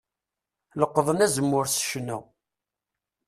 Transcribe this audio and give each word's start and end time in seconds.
Leqqḍen 0.79 1.23
azemmur 1.25 1.65
s 1.67 1.77
ccna. 1.89 2.17